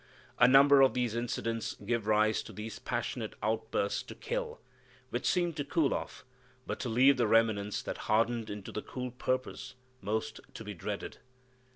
[0.39, 4.59] A number of these incidents give rise to these passionate outbursts to kill,
[5.11, 6.25] which seem to cool off,
[6.65, 11.19] but to leave the remnants that hardened into the cool purpose most to be dreaded.